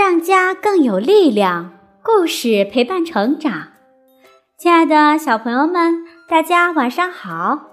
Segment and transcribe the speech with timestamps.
[0.00, 3.68] 让家更有力量，故事陪伴成长。
[4.56, 7.66] 亲爱的小朋友们，大家晚上好！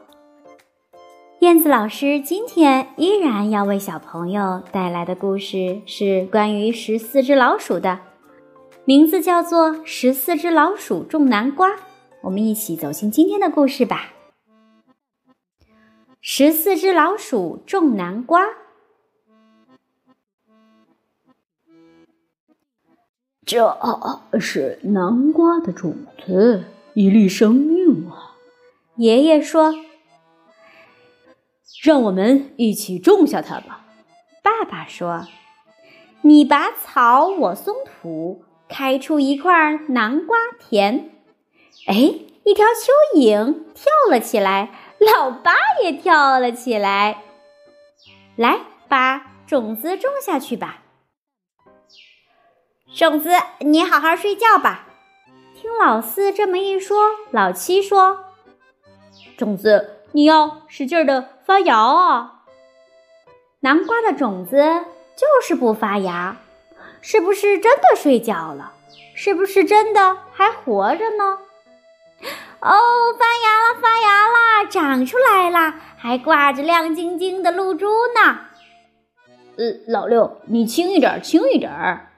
[1.39, 7.99] 燕子老师今天依然要为小朋友带来的故事是关于十四只老鼠的，
[8.83, 11.69] 名字叫做《十四只老鼠种南瓜》。
[12.23, 14.11] 我们一起走进今天的故事吧。
[16.19, 18.43] 十四只老鼠种南瓜。
[23.47, 23.79] 这
[24.41, 26.65] 是南瓜的种子，
[26.95, 28.35] 一粒生命啊！
[28.97, 29.73] 爷爷说
[31.81, 33.85] ：“让我们一起种下它吧。”
[34.43, 35.25] 爸爸说
[36.23, 41.11] ：“你拔草，我松土，开出一块南瓜田。”
[41.87, 41.95] 哎，
[42.43, 47.23] 一条蚯蚓跳了起来，老八也跳了起来。
[48.35, 48.59] 来，
[48.89, 50.83] 把种子种下去吧。
[52.95, 54.87] 种子，你好好睡觉吧。
[55.55, 56.97] 听老四这么一说，
[57.31, 58.25] 老七说
[59.37, 62.43] ：“种子，你要使劲的发芽啊！”
[63.59, 64.57] 南瓜的种子
[65.15, 66.37] 就是不发芽，
[67.01, 68.73] 是不是真的睡觉了？
[69.13, 71.39] 是不是真的还活着呢？
[72.61, 72.71] 哦，
[73.19, 78.39] 发芽了，发芽了，长出来了，还挂着亮晶晶的露珠呢。
[79.57, 82.11] 呃，老六，你轻一点，轻一点儿。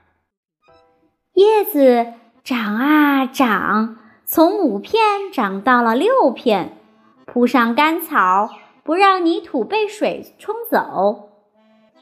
[1.40, 2.06] 叶子
[2.44, 3.96] 长啊长，
[4.26, 6.78] 从五片长到了六片，
[7.26, 8.50] 铺上干草，
[8.84, 11.30] 不让泥土被水冲走。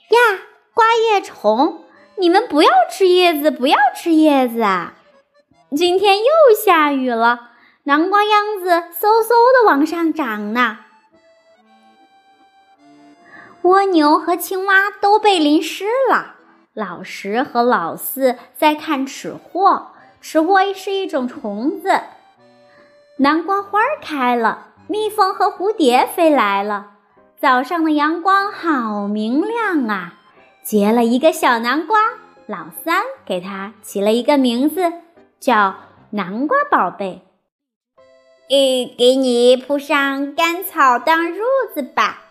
[0.09, 0.39] 呀，
[0.73, 1.83] 瓜叶虫，
[2.15, 4.95] 你们不要吃叶子，不要吃叶子啊！
[5.75, 6.25] 今天又
[6.65, 7.51] 下雨了，
[7.83, 10.79] 南瓜秧子嗖嗖的往上长呢。
[13.61, 16.36] 蜗牛和青蛙都被淋湿了。
[16.77, 19.87] 老十和老四在看吃货，
[20.21, 21.89] 吃货是一种虫子。
[23.17, 26.91] 南瓜花开了，蜜蜂和蝴蝶飞来了。
[27.41, 30.19] 早上的阳光好明亮啊！
[30.61, 31.97] 结了一个小南瓜，
[32.45, 34.93] 老三给它起了一个名字，
[35.39, 35.77] 叫
[36.11, 37.23] 南瓜宝贝。
[38.49, 41.39] 嗯，给你铺上干草当褥
[41.73, 42.21] 子吧。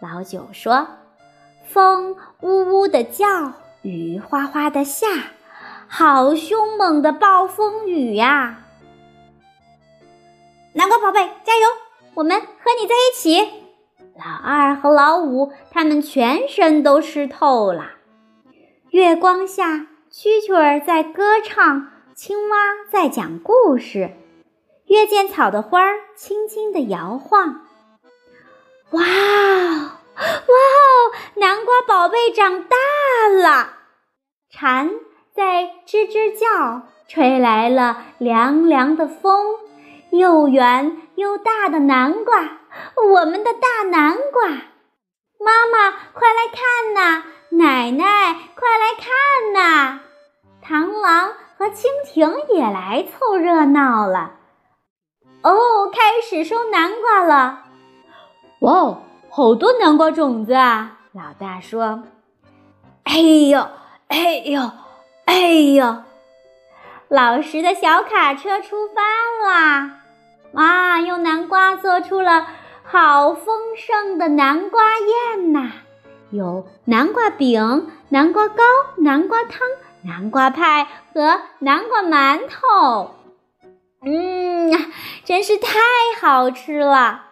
[0.00, 0.88] 老九说
[1.68, 5.06] ：“风呜呜地叫。”雨哗哗的下，
[5.88, 8.58] 好凶猛的暴风雨呀！
[10.74, 11.66] 南瓜宝贝，加油！
[12.14, 12.46] 我们和
[12.80, 13.40] 你在一起。
[14.16, 17.92] 老二和老五他们全身都湿透了。
[18.90, 22.56] 月光下，蛐蛐儿在歌唱，青蛙
[22.92, 24.10] 在讲故事，
[24.88, 27.62] 月见草的花儿轻轻地摇晃。
[28.90, 29.92] 哇哦！
[30.16, 31.12] 哇哦！
[31.36, 32.76] 南瓜宝贝长大
[33.38, 33.74] 了，
[34.50, 34.90] 蝉
[35.32, 39.56] 在吱吱叫，吹来了凉凉的风。
[40.10, 42.58] 又圆又大的南瓜，
[43.12, 44.48] 我们的大南瓜！
[45.38, 47.24] 妈妈，快来看呐！
[47.50, 50.00] 奶奶，快来看呐！
[50.62, 54.32] 螳螂和蜻蜓也来凑热闹了。
[55.42, 57.64] 哦，开始收南瓜了！
[58.60, 59.02] 哇哦！
[59.30, 60.98] 好多南瓜种子啊！
[61.12, 62.02] 老大说
[63.04, 63.18] ：“哎
[63.50, 63.68] 呦，
[64.08, 64.70] 哎呦，
[65.26, 66.02] 哎呦！”
[67.08, 69.02] 老实的小卡车出发
[69.48, 70.02] 啦！
[70.52, 72.46] 哇，用南瓜做出了
[72.84, 75.72] 好丰盛的南瓜宴呐！
[76.30, 78.62] 有南瓜饼、南瓜糕、
[78.98, 79.66] 南瓜汤、
[80.02, 83.16] 南瓜派和南瓜馒头。
[84.04, 84.72] 嗯，
[85.24, 85.78] 真是太
[86.20, 87.24] 好吃了。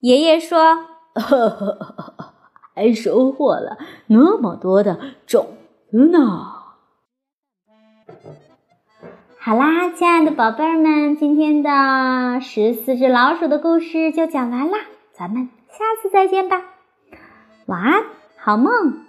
[0.00, 0.86] 爷爷说
[2.74, 5.56] ：“还收获了那么多的种
[5.90, 6.18] 子呢。”
[9.38, 14.78] 好啦，亲爱的宝贝儿们，今天的十四只老鼠的故事就讲完啦，
[15.12, 16.62] 咱们下次再见吧，
[17.66, 18.04] 晚安，
[18.38, 19.04] 好梦。